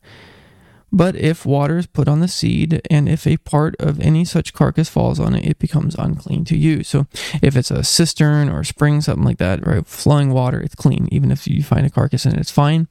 But 0.91 1.15
if 1.15 1.45
water 1.45 1.77
is 1.77 1.85
put 1.85 2.07
on 2.07 2.19
the 2.19 2.27
seed, 2.27 2.81
and 2.89 3.07
if 3.07 3.27
a 3.27 3.37
part 3.37 3.75
of 3.79 3.99
any 3.99 4.25
such 4.25 4.53
carcass 4.53 4.89
falls 4.89 5.19
on 5.19 5.35
it, 5.35 5.45
it 5.45 5.59
becomes 5.59 5.95
unclean 5.95 6.45
to 6.45 6.57
you. 6.57 6.83
So 6.83 7.05
if 7.41 7.55
it's 7.55 7.69
a 7.69 7.83
cistern 7.83 8.49
or 8.49 8.61
a 8.61 8.65
spring, 8.65 9.01
something 9.01 9.23
like 9.23 9.37
that, 9.37 9.65
right, 9.65 9.85
flowing 9.85 10.31
water, 10.31 10.59
it's 10.59 10.75
clean. 10.75 11.07
Even 11.11 11.31
if 11.31 11.47
you 11.47 11.63
find 11.63 11.85
a 11.85 11.91
carcass 11.91 12.25
and 12.25 12.35
it, 12.35 12.39
it's 12.39 12.51
fine. 12.51 12.87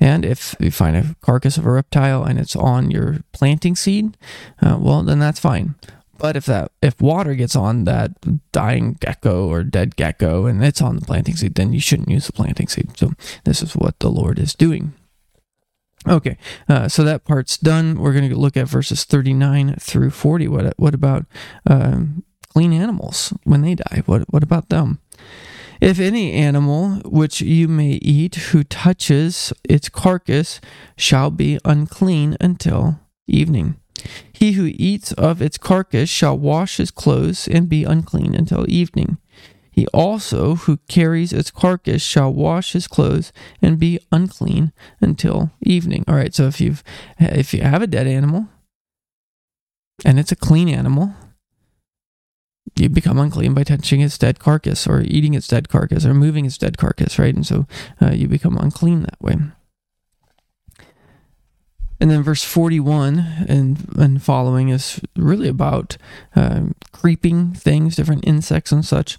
And 0.00 0.24
if 0.24 0.56
you 0.58 0.70
find 0.70 0.96
a 0.96 1.14
carcass 1.20 1.56
of 1.56 1.66
a 1.66 1.70
reptile 1.70 2.24
and 2.24 2.38
it's 2.38 2.56
on 2.56 2.90
your 2.90 3.18
planting 3.32 3.76
seed, 3.76 4.16
uh, 4.60 4.76
well, 4.80 5.02
then 5.02 5.20
that's 5.20 5.40
fine. 5.40 5.76
But 6.18 6.36
if 6.36 6.46
that 6.46 6.72
if 6.82 7.00
water 7.00 7.34
gets 7.34 7.56
on 7.56 7.84
that 7.84 8.12
dying 8.52 8.96
gecko 9.00 9.48
or 9.48 9.62
dead 9.62 9.96
gecko 9.96 10.46
and 10.46 10.64
it's 10.64 10.80
on 10.80 10.96
the 10.96 11.06
planting 11.06 11.36
seed, 11.36 11.54
then 11.54 11.72
you 11.72 11.80
shouldn't 11.80 12.10
use 12.10 12.26
the 12.26 12.32
planting 12.32 12.68
seed. 12.68 12.96
So 12.96 13.12
this 13.44 13.62
is 13.62 13.74
what 13.74 13.98
the 13.98 14.10
Lord 14.10 14.38
is 14.38 14.54
doing. 14.54 14.94
Okay, 16.08 16.36
uh, 16.68 16.88
so 16.88 17.02
that 17.02 17.24
part's 17.24 17.56
done. 17.56 17.98
We're 17.98 18.12
going 18.12 18.28
to 18.28 18.36
look 18.36 18.56
at 18.56 18.68
verses 18.68 19.04
39 19.04 19.76
through 19.80 20.10
40. 20.10 20.48
What 20.48 20.74
what 20.78 20.94
about 20.94 21.26
um, 21.66 22.24
clean 22.52 22.72
animals 22.72 23.32
when 23.44 23.62
they 23.62 23.74
die? 23.74 24.02
What 24.06 24.32
what 24.32 24.42
about 24.42 24.68
them? 24.68 25.00
If 25.80 26.00
any 26.00 26.32
animal 26.32 27.00
which 27.04 27.40
you 27.40 27.68
may 27.68 27.98
eat 28.00 28.36
who 28.36 28.64
touches 28.64 29.52
its 29.64 29.88
carcass 29.88 30.60
shall 30.96 31.30
be 31.30 31.58
unclean 31.64 32.36
until 32.40 33.00
evening. 33.26 33.76
He 34.32 34.52
who 34.52 34.72
eats 34.74 35.12
of 35.12 35.40
its 35.40 35.58
carcass 35.58 36.08
shall 36.08 36.38
wash 36.38 36.76
his 36.76 36.90
clothes 36.90 37.48
and 37.48 37.68
be 37.68 37.84
unclean 37.84 38.34
until 38.34 38.64
evening. 38.68 39.18
He 39.70 39.86
also 39.88 40.54
who 40.54 40.78
carries 40.88 41.34
its 41.34 41.50
carcass 41.50 42.02
shall 42.02 42.32
wash 42.32 42.72
his 42.72 42.88
clothes 42.88 43.30
and 43.60 43.78
be 43.78 44.00
unclean 44.10 44.72
until 45.02 45.50
evening. 45.60 46.02
All 46.08 46.14
right, 46.14 46.34
so 46.34 46.46
if 46.46 46.60
you've 46.60 46.82
if 47.18 47.52
you 47.52 47.60
have 47.60 47.82
a 47.82 47.86
dead 47.86 48.06
animal 48.06 48.48
and 50.04 50.18
it's 50.18 50.32
a 50.32 50.36
clean 50.36 50.70
animal, 50.70 51.14
you 52.74 52.88
become 52.88 53.18
unclean 53.18 53.52
by 53.52 53.64
touching 53.64 54.00
its 54.00 54.18
dead 54.18 54.38
carcass 54.38 54.86
or 54.86 55.02
eating 55.02 55.34
its 55.34 55.48
dead 55.48 55.68
carcass 55.68 56.06
or 56.06 56.14
moving 56.14 56.46
its 56.46 56.58
dead 56.58 56.78
carcass, 56.78 57.18
right? 57.18 57.34
And 57.34 57.46
so 57.46 57.66
uh, 58.00 58.12
you 58.12 58.28
become 58.28 58.56
unclean 58.56 59.02
that 59.02 59.20
way. 59.20 59.36
And 62.00 62.10
then 62.10 62.22
verse 62.22 62.44
41 62.44 63.46
and, 63.48 63.94
and 63.96 64.22
following 64.22 64.68
is 64.68 65.00
really 65.16 65.48
about 65.48 65.96
uh, 66.34 66.66
creeping 66.92 67.54
things, 67.54 67.96
different 67.96 68.26
insects 68.26 68.72
and 68.72 68.84
such. 68.84 69.18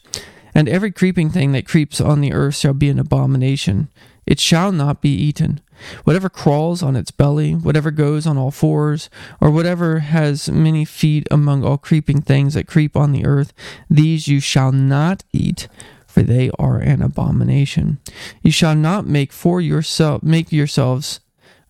And 0.54 0.70
every 0.70 0.92
creeping 0.92 1.30
thing 1.30 1.52
that 1.52 1.68
creeps 1.68 2.02
on 2.02 2.22
the 2.22 2.34
earth 2.34 2.56
shall 2.56 2.74
be 2.74 2.90
an 2.90 3.00
abomination. 3.00 3.90
It 4.26 4.40
shall 4.40 4.72
not 4.72 5.02
be 5.02 5.10
eaten. 5.10 5.62
Whatever 6.04 6.30
crawls 6.30 6.82
on 6.84 6.96
its 6.96 7.12
belly, 7.12 7.54
whatever 7.54 7.92
goes 7.92 8.26
on 8.26 8.38
all 8.38 8.52
fours, 8.52 9.10
or 9.40 9.52
whatever 9.52 10.00
has 10.00 10.50
many 10.50 10.84
feet 10.84 11.28
among 11.30 11.64
all 11.64 11.78
creeping 11.78 12.22
things 12.22 12.56
that 12.56 12.68
creep 12.68 12.98
on 12.98 13.12
the 13.12 13.26
earth, 13.26 13.54
these 13.90 14.28
you 14.28 14.40
shall 14.40 14.72
not 14.72 15.24
eat, 15.32 15.68
for 16.06 16.24
they 16.24 16.50
are 16.58 16.80
an 16.80 17.02
abomination. 17.02 18.00
You 18.42 18.52
shall 18.52 18.76
not 18.76 19.06
make 19.06 19.32
for 19.32 19.62
yourself 19.62 20.24
make 20.24 20.52
yourselves 20.52 21.20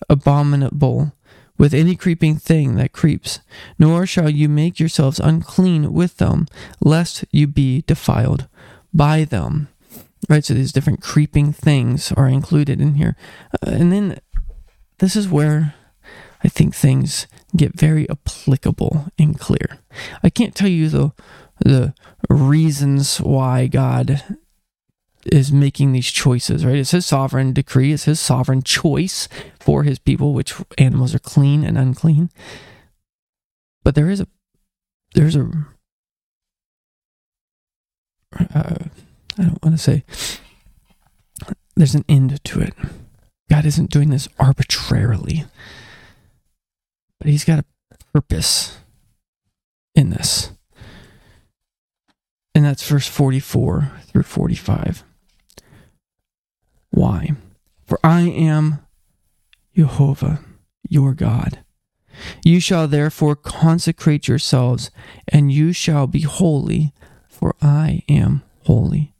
abominable 0.09 1.13
with 1.57 1.73
any 1.73 1.95
creeping 1.95 2.37
thing 2.37 2.75
that 2.75 2.91
creeps, 2.91 3.39
nor 3.79 4.05
shall 4.05 4.29
you 4.29 4.47
make 4.47 4.79
yourselves 4.79 5.19
unclean 5.19 5.91
with 5.91 6.17
them, 6.17 6.45
lest 6.79 7.25
you 7.31 7.47
be 7.47 7.83
defiled 7.87 8.47
by 8.93 9.23
them. 9.23 9.67
Right, 10.29 10.43
so 10.43 10.53
these 10.53 10.71
different 10.71 11.01
creeping 11.01 11.53
things 11.53 12.11
are 12.11 12.27
included 12.27 12.81
in 12.81 12.95
here. 12.95 13.15
Uh, 13.53 13.71
and 13.71 13.91
then 13.91 14.19
this 14.97 15.15
is 15.15 15.27
where 15.27 15.75
I 16.43 16.47
think 16.47 16.75
things 16.75 17.27
get 17.55 17.79
very 17.79 18.09
applicable 18.09 19.07
and 19.17 19.39
clear. 19.39 19.79
I 20.23 20.29
can't 20.29 20.55
tell 20.55 20.69
you 20.69 20.89
the 20.89 21.11
the 21.59 21.93
reasons 22.29 23.19
why 23.19 23.65
God 23.67 24.37
is 25.31 25.51
making 25.51 25.91
these 25.91 26.07
choices, 26.07 26.65
right? 26.65 26.77
It's 26.77 26.91
his 26.91 27.05
sovereign 27.05 27.53
decree, 27.53 27.93
it's 27.93 28.05
his 28.05 28.19
sovereign 28.19 28.63
choice 28.63 29.27
for 29.59 29.83
his 29.83 29.99
people, 29.99 30.33
which 30.33 30.53
animals 30.77 31.13
are 31.13 31.19
clean 31.19 31.63
and 31.63 31.77
unclean. 31.77 32.29
But 33.83 33.95
there 33.95 34.09
is 34.09 34.19
a, 34.19 34.27
there's 35.13 35.35
a, 35.35 35.49
uh, 38.39 38.75
I 39.37 39.43
don't 39.43 39.63
want 39.63 39.77
to 39.77 39.77
say, 39.77 40.03
there's 41.75 41.95
an 41.95 42.05
end 42.09 42.43
to 42.43 42.61
it. 42.61 42.73
God 43.49 43.65
isn't 43.65 43.91
doing 43.91 44.09
this 44.09 44.27
arbitrarily, 44.39 45.45
but 47.19 47.29
he's 47.29 47.45
got 47.45 47.59
a 47.59 47.65
purpose 48.13 48.77
in 49.95 50.09
this. 50.09 50.51
And 52.53 52.65
that's 52.65 52.87
verse 52.87 53.07
44 53.07 53.91
through 54.07 54.23
45. 54.23 55.03
Why? 56.97 57.33
For 57.85 57.99
I 58.03 58.21
am 58.21 58.79
Jehovah, 59.75 60.43
your 60.89 61.13
God. 61.13 61.59
You 62.43 62.59
shall 62.59 62.87
therefore 62.87 63.35
consecrate 63.35 64.27
yourselves, 64.27 64.89
and 65.27 65.51
you 65.51 65.73
shall 65.73 66.07
be 66.07 66.21
holy, 66.21 66.93
for 67.29 67.53
I 67.61 68.01
am 68.09 68.41
holy. 68.63 69.13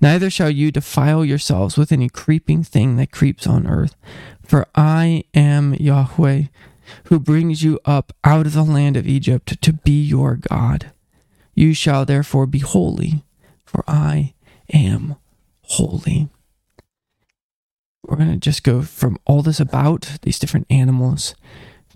Neither 0.00 0.30
shall 0.30 0.50
you 0.50 0.72
defile 0.72 1.24
yourselves 1.24 1.76
with 1.78 1.92
any 1.92 2.08
creeping 2.08 2.64
thing 2.64 2.96
that 2.96 3.12
creeps 3.12 3.46
on 3.46 3.68
earth, 3.68 3.94
for 4.42 4.66
I 4.74 5.22
am 5.32 5.74
Yahweh, 5.74 6.46
who 7.04 7.20
brings 7.20 7.62
you 7.62 7.78
up 7.84 8.12
out 8.24 8.46
of 8.46 8.52
the 8.52 8.64
land 8.64 8.96
of 8.96 9.06
Egypt 9.06 9.62
to 9.62 9.72
be 9.72 10.02
your 10.02 10.34
God. 10.34 10.90
You 11.54 11.72
shall 11.72 12.04
therefore 12.04 12.46
be 12.46 12.58
holy, 12.58 13.22
for 13.64 13.84
I 13.86 14.34
am 14.72 15.14
holy 15.62 16.30
we're 18.16 18.24
going 18.24 18.40
to 18.40 18.50
just 18.50 18.62
go 18.62 18.80
from 18.80 19.18
all 19.26 19.42
this 19.42 19.60
about 19.60 20.18
these 20.22 20.38
different 20.38 20.66
animals, 20.70 21.34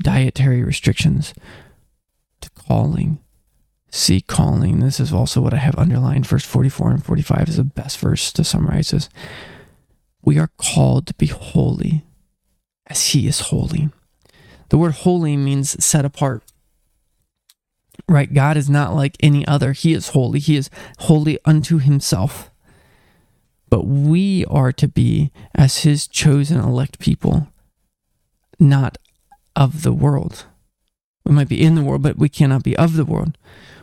dietary 0.02 0.62
restrictions, 0.62 1.32
to 2.42 2.50
calling. 2.50 3.18
See 3.90 4.20
calling. 4.20 4.80
This 4.80 5.00
is 5.00 5.14
also 5.14 5.40
what 5.40 5.54
I 5.54 5.58
have 5.58 5.78
underlined. 5.78 6.26
Verse 6.26 6.44
44 6.44 6.90
and 6.90 7.04
45 7.04 7.48
is 7.48 7.56
the 7.56 7.64
best 7.64 7.98
verse 7.98 8.32
to 8.32 8.44
summarize 8.44 8.90
this. 8.90 9.08
We 10.22 10.38
are 10.38 10.50
called 10.58 11.06
to 11.06 11.14
be 11.14 11.26
holy 11.26 12.04
as 12.86 13.08
he 13.08 13.26
is 13.26 13.40
holy. 13.40 13.88
The 14.68 14.78
word 14.78 14.92
holy 14.92 15.38
means 15.38 15.82
set 15.82 16.04
apart. 16.04 16.42
Right? 18.06 18.32
God 18.32 18.58
is 18.58 18.68
not 18.68 18.94
like 18.94 19.16
any 19.20 19.46
other. 19.46 19.72
He 19.72 19.94
is 19.94 20.10
holy. 20.10 20.38
He 20.38 20.56
is 20.56 20.68
holy 20.98 21.38
unto 21.46 21.78
himself. 21.78 22.49
But 23.70 23.86
we 23.86 24.44
are 24.46 24.72
to 24.72 24.88
be 24.88 25.30
as 25.54 25.78
his 25.78 26.08
chosen 26.08 26.58
elect 26.60 26.98
people, 26.98 27.48
not 28.58 28.98
of 29.54 29.82
the 29.82 29.92
world. 29.92 30.44
We 31.24 31.32
might 31.32 31.48
be 31.48 31.62
in 31.62 31.76
the 31.76 31.82
world, 31.82 32.02
but 32.02 32.18
we 32.18 32.28
cannot 32.28 32.64
be 32.64 32.76
of 32.76 32.96
the 32.96 33.04
world. 33.04 33.38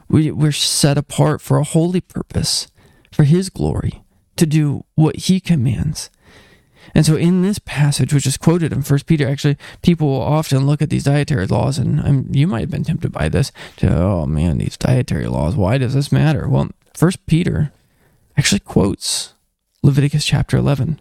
We, 0.09 0.31
we're 0.31 0.51
set 0.51 0.97
apart 0.97 1.41
for 1.41 1.57
a 1.57 1.63
holy 1.63 2.01
purpose, 2.01 2.67
for 3.11 3.23
his 3.23 3.49
glory, 3.49 4.03
to 4.35 4.45
do 4.45 4.83
what 4.95 5.15
he 5.15 5.39
commands. 5.39 6.09
And 6.95 7.05
so, 7.05 7.15
in 7.15 7.41
this 7.41 7.59
passage, 7.59 8.13
which 8.13 8.25
is 8.25 8.37
quoted 8.37 8.71
in 8.71 8.81
First 8.81 9.05
Peter, 9.05 9.27
actually, 9.27 9.57
people 9.81 10.07
will 10.07 10.21
often 10.21 10.65
look 10.65 10.81
at 10.81 10.89
these 10.89 11.03
dietary 11.03 11.45
laws, 11.45 11.77
and 11.77 11.99
um, 11.99 12.27
you 12.31 12.47
might 12.47 12.61
have 12.61 12.71
been 12.71 12.83
tempted 12.83 13.11
by 13.11 13.29
this 13.29 13.51
to, 13.77 13.93
oh 13.93 14.25
man, 14.25 14.57
these 14.57 14.77
dietary 14.77 15.27
laws, 15.27 15.55
why 15.55 15.77
does 15.77 15.93
this 15.93 16.11
matter? 16.11 16.47
Well, 16.47 16.69
First 16.93 17.25
Peter 17.25 17.71
actually 18.37 18.61
quotes 18.61 19.33
Leviticus 19.83 20.25
chapter 20.25 20.57
11. 20.57 20.99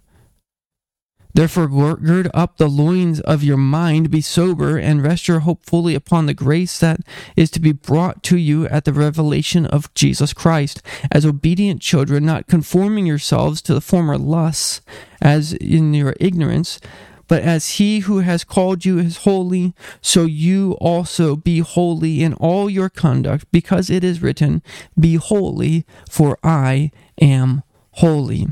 Therefore, 1.37 1.69
gird 1.69 2.31
up 2.33 2.57
the 2.57 2.69
loins 2.69 3.21
of 3.21 3.43
your 3.43 3.59
mind, 3.59 4.11
be 4.11 4.23
sober, 4.23 4.79
and 4.79 5.03
rest 5.03 5.29
your 5.29 5.41
hope 5.41 5.67
fully 5.67 5.95
upon 5.95 6.25
the 6.25 6.33
grace 6.33 6.81
that 6.81 7.01
is 7.37 7.51
to 7.51 7.61
be 7.61 7.73
brought 7.73 8.23
to 8.23 8.39
you 8.39 8.67
at 8.69 8.87
the 8.87 8.93
revelation 8.95 9.67
of 9.67 9.93
Jesus 9.93 10.33
Christ. 10.33 10.81
As 11.13 11.27
obedient 11.27 11.83
children, 11.83 12.25
not 12.25 12.47
conforming 12.47 13.05
yourselves 13.05 13.61
to 13.63 13.75
the 13.75 13.83
former 13.83 14.17
lusts, 14.17 14.81
as 15.21 15.53
in 15.53 15.93
your 15.93 16.15
ignorance, 16.19 16.81
but 17.29 17.43
as 17.43 17.73
he 17.73 17.99
who 18.01 18.21
has 18.21 18.43
called 18.43 18.87
you 18.87 18.99
is 18.99 19.19
holy, 19.19 19.75
so 20.01 20.25
you 20.25 20.73
also 20.81 21.37
be 21.37 21.59
holy 21.59 22.23
in 22.23 22.33
all 22.33 22.71
your 22.71 22.89
conduct, 22.89 23.45
because 23.53 23.91
it 23.91 24.03
is 24.03 24.23
written, 24.23 24.63
Be 24.99 25.17
holy, 25.17 25.85
for 26.09 26.39
I 26.43 26.93
am 27.21 27.63
holy 27.91 28.49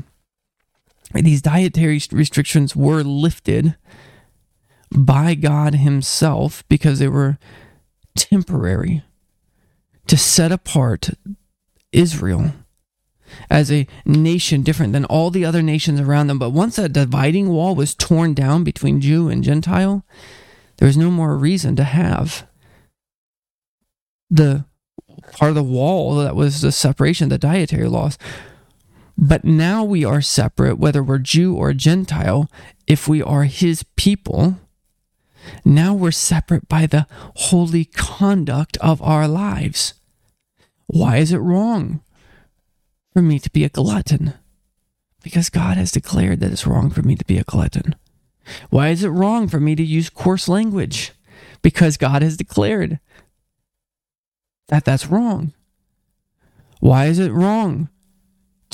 these 1.21 1.41
dietary 1.41 2.01
restrictions 2.11 2.75
were 2.75 3.03
lifted 3.03 3.75
by 4.91 5.35
God 5.35 5.75
Himself 5.75 6.63
because 6.67 6.99
they 6.99 7.07
were 7.07 7.37
temporary 8.15 9.03
to 10.07 10.17
set 10.17 10.51
apart 10.51 11.09
Israel 11.91 12.51
as 13.49 13.71
a 13.71 13.87
nation 14.05 14.61
different 14.61 14.93
than 14.93 15.05
all 15.05 15.31
the 15.31 15.45
other 15.45 15.61
nations 15.61 15.99
around 15.99 16.27
them. 16.27 16.39
But 16.39 16.51
once 16.51 16.75
that 16.75 16.93
dividing 16.93 17.49
wall 17.49 17.75
was 17.75 17.95
torn 17.95 18.33
down 18.33 18.63
between 18.63 19.01
Jew 19.01 19.29
and 19.29 19.43
Gentile, 19.43 20.05
there 20.77 20.85
was 20.85 20.97
no 20.97 21.09
more 21.09 21.37
reason 21.37 21.75
to 21.77 21.83
have 21.83 22.47
the 24.29 24.65
part 25.31 25.49
of 25.49 25.55
the 25.55 25.63
wall 25.63 26.15
that 26.15 26.35
was 26.35 26.61
the 26.61 26.71
separation, 26.71 27.29
the 27.29 27.37
dietary 27.37 27.87
laws 27.87 28.17
but 29.17 29.45
now 29.45 29.83
we 29.83 30.03
are 30.03 30.21
separate, 30.21 30.77
whether 30.77 31.01
we're 31.01 31.19
Jew 31.19 31.55
or 31.55 31.73
Gentile, 31.73 32.49
if 32.87 33.07
we 33.07 33.21
are 33.21 33.43
his 33.43 33.83
people. 33.95 34.57
Now 35.63 35.93
we're 35.93 36.11
separate 36.11 36.67
by 36.67 36.85
the 36.85 37.07
holy 37.35 37.85
conduct 37.85 38.77
of 38.77 39.01
our 39.01 39.27
lives. 39.27 39.93
Why 40.87 41.17
is 41.17 41.31
it 41.31 41.37
wrong 41.37 42.01
for 43.13 43.21
me 43.21 43.39
to 43.39 43.49
be 43.49 43.63
a 43.63 43.69
glutton? 43.69 44.33
Because 45.23 45.49
God 45.49 45.77
has 45.77 45.91
declared 45.91 46.39
that 46.41 46.51
it's 46.51 46.67
wrong 46.67 46.89
for 46.89 47.01
me 47.01 47.15
to 47.15 47.25
be 47.25 47.37
a 47.37 47.43
glutton. 47.43 47.95
Why 48.69 48.89
is 48.89 49.03
it 49.03 49.09
wrong 49.09 49.47
for 49.47 49.59
me 49.59 49.75
to 49.75 49.83
use 49.83 50.09
coarse 50.09 50.47
language? 50.47 51.13
Because 51.61 51.97
God 51.97 52.21
has 52.21 52.37
declared 52.37 52.99
that 54.67 54.85
that's 54.85 55.07
wrong. 55.07 55.53
Why 56.79 57.05
is 57.05 57.17
it 57.17 57.31
wrong 57.31 57.89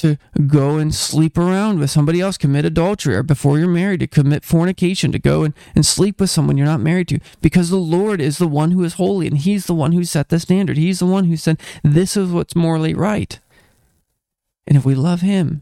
to 0.02 0.18
go 0.48 0.78
and 0.78 0.94
sleep 0.94 1.38
around 1.38 1.80
with 1.80 1.90
somebody 1.90 2.20
else, 2.20 2.38
commit 2.38 2.66
adultery, 2.66 3.16
or 3.16 3.24
before 3.24 3.58
you're 3.58 3.68
married, 3.68 4.02
to 4.02 4.08
commit 4.08 4.44
fornication, 4.44 5.12
to 5.12 5.20
go 5.20 5.44
and, 5.44 5.54
and 5.76 5.86
sleep 5.86 6.20
with 6.20 6.30
someone 6.30 6.58
you're 6.58 6.68
not 6.68 6.80
married 6.80 7.08
to, 7.10 7.20
because 7.42 7.70
the 7.70 7.78
Lord 7.78 8.20
is 8.20 8.38
the 8.38 8.48
one 8.48 8.72
who 8.72 8.84
is 8.84 8.96
holy 8.96 9.28
and 9.28 9.38
He's 9.38 9.66
the 9.66 9.74
one 9.74 9.92
who 9.92 10.04
set 10.04 10.30
the 10.30 10.40
standard. 10.40 10.78
He's 10.78 11.00
the 11.00 11.06
one 11.06 11.26
who 11.26 11.38
said, 11.38 11.60
This 11.84 12.18
is 12.18 12.32
what's 12.32 12.56
morally 12.56 12.94
right. 12.94 13.40
And 14.68 14.78
if 14.78 14.86
we 14.86 14.96
love 14.96 15.22
Him, 15.22 15.62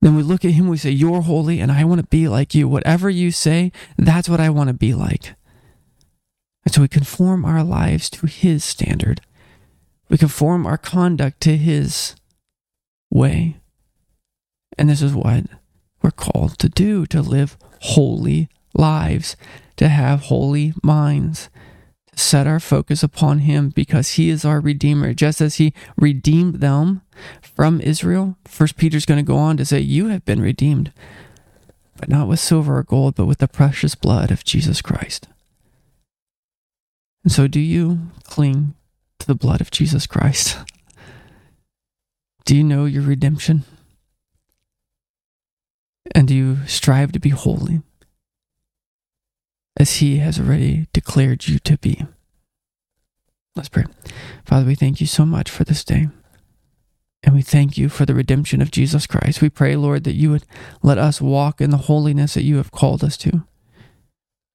then 0.00 0.16
we 0.16 0.22
look 0.22 0.44
at 0.44 0.52
Him, 0.52 0.68
we 0.68 0.76
say, 0.76 0.90
You're 0.90 1.22
holy, 1.22 1.60
and 1.60 1.72
I 1.72 1.84
want 1.84 2.00
to 2.00 2.06
be 2.06 2.28
like 2.28 2.54
you. 2.54 2.68
Whatever 2.68 3.08
you 3.08 3.30
say, 3.30 3.72
that's 3.96 4.28
what 4.28 4.40
I 4.40 4.50
want 4.50 4.68
to 4.68 4.74
be 4.74 4.94
like. 4.94 5.34
And 6.64 6.72
so 6.72 6.80
we 6.82 6.88
conform 6.88 7.44
our 7.44 7.62
lives 7.62 8.10
to 8.10 8.26
His 8.26 8.64
standard. 8.64 9.20
We 10.08 10.18
conform 10.18 10.66
our 10.66 10.78
conduct 10.78 11.40
to 11.42 11.56
His 11.56 12.16
way. 13.14 13.56
And 14.76 14.90
this 14.90 15.00
is 15.00 15.14
what 15.14 15.44
we're 16.02 16.10
called 16.10 16.58
to 16.58 16.68
do 16.68 17.06
to 17.06 17.22
live 17.22 17.56
holy 17.80 18.50
lives, 18.74 19.36
to 19.76 19.88
have 19.88 20.22
holy 20.22 20.74
minds, 20.82 21.48
to 22.12 22.18
set 22.18 22.46
our 22.46 22.60
focus 22.60 23.02
upon 23.02 23.38
Him 23.38 23.70
because 23.70 24.12
He 24.12 24.28
is 24.28 24.44
our 24.44 24.60
Redeemer. 24.60 25.14
Just 25.14 25.40
as 25.40 25.54
He 25.56 25.72
redeemed 25.96 26.56
them 26.56 27.00
from 27.40 27.80
Israel, 27.80 28.36
First 28.44 28.76
Peter's 28.76 29.06
going 29.06 29.24
to 29.24 29.26
go 29.26 29.38
on 29.38 29.56
to 29.56 29.64
say, 29.64 29.80
You 29.80 30.08
have 30.08 30.24
been 30.24 30.42
redeemed, 30.42 30.92
but 31.96 32.08
not 32.08 32.28
with 32.28 32.40
silver 32.40 32.78
or 32.78 32.82
gold, 32.82 33.14
but 33.14 33.26
with 33.26 33.38
the 33.38 33.48
precious 33.48 33.94
blood 33.94 34.30
of 34.30 34.44
Jesus 34.44 34.82
Christ. 34.82 35.28
And 37.22 37.32
so, 37.32 37.46
do 37.46 37.60
you 37.60 38.10
cling 38.24 38.74
to 39.20 39.26
the 39.26 39.34
blood 39.34 39.60
of 39.60 39.70
Jesus 39.70 40.06
Christ? 40.06 40.58
Do 42.44 42.56
you 42.56 42.62
know 42.62 42.84
your 42.84 43.02
redemption? 43.02 43.64
And 46.14 46.28
do 46.28 46.34
you 46.34 46.66
strive 46.66 47.12
to 47.12 47.18
be 47.18 47.30
holy 47.30 47.82
as 49.78 49.96
He 49.96 50.18
has 50.18 50.38
already 50.38 50.86
declared 50.92 51.48
you 51.48 51.58
to 51.60 51.78
be? 51.78 52.06
Let's 53.56 53.68
pray. 53.68 53.84
Father, 54.44 54.66
we 54.66 54.74
thank 54.74 55.00
you 55.00 55.06
so 55.06 55.24
much 55.24 55.48
for 55.50 55.64
this 55.64 55.84
day. 55.84 56.08
And 57.22 57.34
we 57.34 57.40
thank 57.40 57.78
you 57.78 57.88
for 57.88 58.04
the 58.04 58.14
redemption 58.14 58.60
of 58.60 58.70
Jesus 58.70 59.06
Christ. 59.06 59.40
We 59.40 59.48
pray, 59.48 59.76
Lord, 59.76 60.04
that 60.04 60.14
you 60.14 60.30
would 60.30 60.44
let 60.82 60.98
us 60.98 61.22
walk 61.22 61.60
in 61.60 61.70
the 61.70 61.78
holiness 61.78 62.34
that 62.34 62.42
you 62.42 62.58
have 62.58 62.70
called 62.70 63.02
us 63.02 63.16
to. 63.18 63.44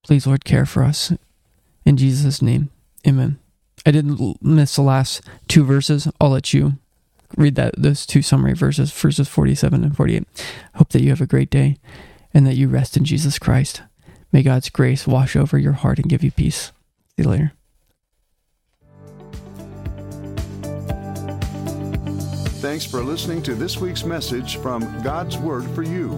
Please, 0.04 0.28
Lord, 0.28 0.45
care 0.45 0.67
for 0.67 0.84
us. 0.84 1.12
In 1.86 1.97
Jesus' 1.97 2.41
name, 2.41 2.69
amen. 3.08 3.39
I 3.86 3.91
didn't 3.91 4.38
miss 4.43 4.75
the 4.75 4.84
last 4.84 5.21
two 5.47 5.63
verses. 5.63 6.08
I'll 6.21 6.30
let 6.30 6.54
you 6.54 6.73
read 7.38 7.56
that 7.56 7.74
those 7.78 8.06
two 8.06 8.22
summary 8.22 8.54
verses, 8.54 8.92
verses 8.92 9.28
47 9.28 9.84
and 9.84 9.96
48. 9.96 10.24
Hope 10.76 10.89
that 10.89 11.02
you 11.02 11.10
have 11.10 11.22
a 11.22 11.28
great 11.28 11.50
day 11.50 11.78
and 12.34 12.46
that 12.46 12.56
you 12.56 12.68
rest 12.68 12.98
in 12.98 13.06
Jesus 13.06 13.39
Christ. 13.39 13.82
May 14.32 14.44
God's 14.44 14.70
grace 14.70 15.08
wash 15.08 15.36
over 15.36 15.58
your 15.58 15.74
heart 15.74 16.00
and 16.00 16.10
give 16.10 16.24
you 16.24 16.32
peace. 16.32 16.72
See 17.18 17.24
you 17.24 17.30
later. 17.30 17.54
Thanks 22.60 22.86
for 22.86 23.02
listening 23.02 23.42
to 23.44 23.56
this 23.56 23.78
week's 23.78 24.04
message 24.04 24.58
from 24.58 25.02
God's 25.02 25.38
Word 25.38 25.63
for 25.72 25.82
You, 25.82 26.12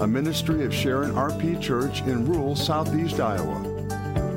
a 0.00 0.06
ministry 0.06 0.64
of 0.64 0.74
Sharon 0.74 1.12
RP 1.12 1.62
Church 1.62 2.00
in 2.00 2.26
rural 2.26 2.56
southeast 2.56 3.20
Iowa. 3.20 3.73